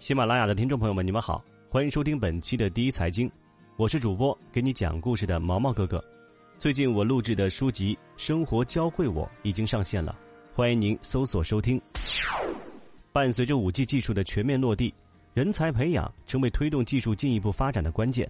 [0.00, 3.30] 喜马拉雅的听众朋友们，你们好，欢迎收听本期的第一财经，
[3.76, 6.02] 我是主播给你讲故事的毛毛哥哥。
[6.58, 10.18] 最近我录制的书籍《生活教会我》已经上线了，
[10.54, 11.78] 欢迎您搜索收听。
[13.12, 14.94] 伴随着五 G 技术的全面落地，
[15.34, 18.28] 人才培养成为推动技术进一步发展的关键。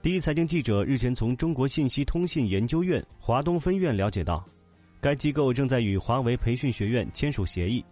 [0.00, 4.42] 第一财经记者日前从中国信息通信研究院华东分院了解到，
[5.02, 7.84] 该机构正在与华为培训学院签署协议。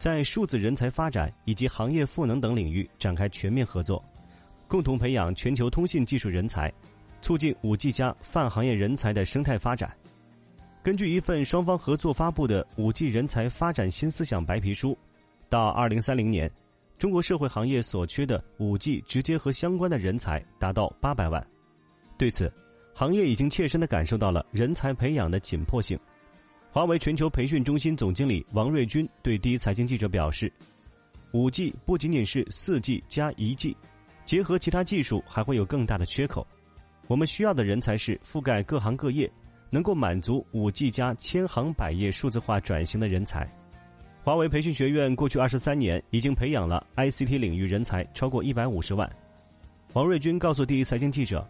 [0.00, 4.02] 在数字人才发展以及行业赋能等领域展开全面合作，
[4.66, 6.72] 共同培养全球通信技术人才，
[7.20, 9.94] 促进五 G 加泛行业人才的生态发展。
[10.82, 14.96] 根据一份双方合作发布的五 G 人才发展新思想白皮书，
[15.50, 16.50] 到二零三零年，
[16.96, 21.46] 中国社会行业所缺的五 G 直接和相关的人才达到八百万。
[22.16, 22.50] 对此，
[22.94, 26.00] 行业已经切身的感受到了人才培养的紧迫性。
[26.72, 30.52] 华为全球培训中心总经理王瑞军对第一财经记者表示
[31.34, 33.76] ：“五 G 不仅仅是四 G 加一 G，
[34.24, 36.46] 结合其他技术还会有更大的缺口。
[37.08, 39.28] 我们需要的人才是覆盖各行各业，
[39.68, 43.48] 能够满足五 G 加千行百业数字化转型的人才。”
[44.22, 49.10] 华为培训学院过去二十三年已经培养了 ICT 领域人才超过一百五十万。
[49.94, 51.44] 王瑞军告诉第一财经记者：“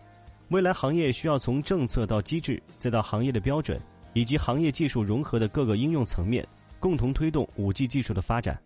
[0.49, 3.79] 未来行业需要从政策到机制，再到行业的标准。”
[4.13, 6.47] 以及行业技术融合的各个应用层面，
[6.79, 8.61] 共同推动五 G 技术的发展，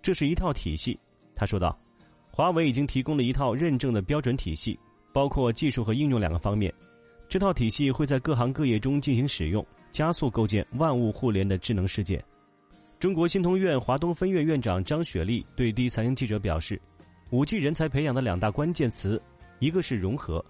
[0.00, 0.98] 这是一套体系。
[1.34, 1.78] 他说道
[2.30, 4.78] ：“华为已经提供了一套认证的标准体系，
[5.12, 6.72] 包括技术和应用两个方面。
[7.28, 12.22] 这套体系会在各行各业中进行使用，加速构建万物互联的智能世界。”
[13.00, 16.80] 中国信通院华东分院院长张雪丽对第一财经记者表示
[17.30, 19.20] ：“五 G 人才培养的两大关键词，
[19.58, 20.44] 一个是融合，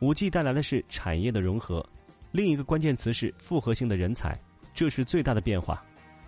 [0.00, 1.84] 五 G 带来的是产业的融合。”
[2.30, 4.38] 另一个关键词是复合性的人才，
[4.74, 5.82] 这是最大的变化。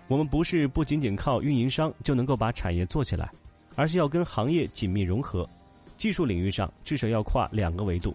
[0.08, 3.30] 我们不是不仅仅靠运营商就能够把产业做起来，
[3.76, 5.48] 而是要跟行业紧密融合。
[5.96, 8.14] 技术领域上至少要跨两个维度。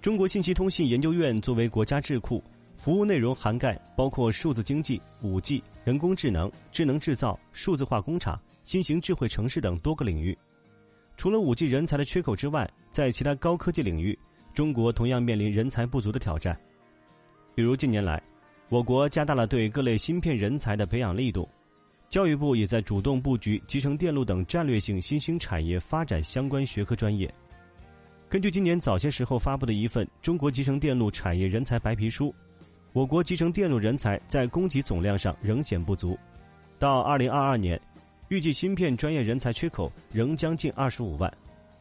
[0.00, 2.42] 中国信息通信研究院作为国家智库，
[2.76, 10.36] 服务内容涵盖包括数字经济、五 G、人工智能、智能制造、数字化工厂、新型智慧城市等多个领域。
[11.16, 14.18] 除了五 G 人才的缺口之外，在其他高科技领域，
[14.52, 16.58] 中国同样面临人才不足的挑战。
[17.54, 18.20] 比如近年来，
[18.68, 21.48] 我国加大了对各类芯片人才的培养力度，
[22.08, 27.32] 教育部也在主动布局集成电路等战略性新兴产业发展相关学科专业。
[28.28, 32.26] 根据今年早些时候发布的一份《中国集成电路产业人才白皮书》，
[32.92, 36.18] 我国集成电路人才在供给总量上仍显不足，
[36.80, 37.80] 到二零二二年，
[38.30, 41.32] 预计芯片专业人才缺口仍将近二十五万。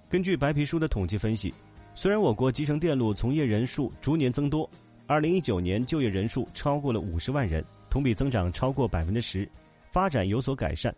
[0.08, 1.52] 根据白皮书的统计分析，
[1.96, 4.70] 虽然我国集成电路从业人数逐年增多。
[5.06, 9.48] 二零一九年就业人数超过了五十万人，同比增长超过百分之十，
[9.92, 10.94] 发展有所改善。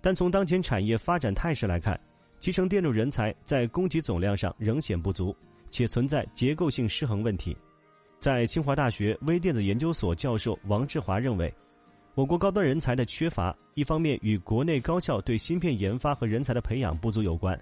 [0.00, 1.98] 但从当前产业发展态势来看，
[2.40, 5.34] 集成电路人才在供给总量上仍显不足，
[5.70, 7.56] 且存在结构性失衡问题。
[8.18, 11.52] 在清华大学微电子研究所教授王志华认为，
[12.14, 17.58] 我国高端人才的缺乏，一方面与国内高校对芯片研发和人才的培养不足有关，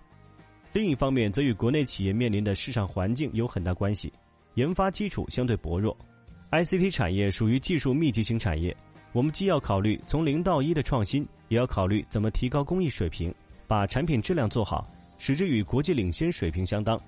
[0.73, 4.13] 另一方面则与国内企业面临的市场环境有很大关系。
[4.55, 5.97] 研发基础相对薄弱
[6.51, 8.77] ，ICT 产业属于技术密集型产业。
[9.13, 13.35] 我们既要考虑从零到一的创新，也要考虑怎么提高工艺水平，
[13.67, 14.87] 把产品质量做好，
[15.19, 17.01] 使之与国际领先水平相当。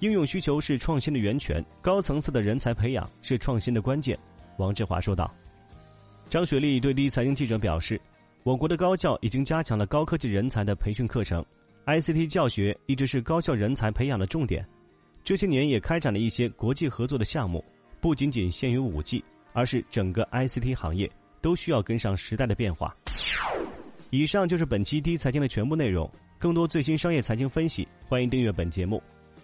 [0.00, 4.18] 应用需求是创新的源泉，高层次的人才培养是创新的关键。
[4.56, 5.32] 王志华说道。
[6.28, 8.00] 张雪丽对第一财经记者表示，
[8.42, 11.44] 我国的高校已经加强了高科技人才的培训课程
[11.86, 14.66] ，ICT 教学一直是高校人才培养的重点。
[15.24, 17.64] 这些年也开展了一些国际合作的项目，
[18.00, 21.08] 不仅仅限于五 G，而是整个 ICT 行业
[21.40, 22.94] 都需要跟上时代的变化。
[24.10, 26.10] 以上就是本期第一财经的全部内容。
[26.38, 29.00] 更多最新商业财经分析，欢迎订阅本节目。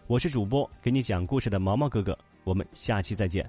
[0.08, 3.48] 我是主播给你讲故事的毛毛哥哥，我们下期再见。